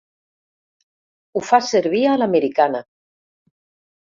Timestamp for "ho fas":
1.35-1.69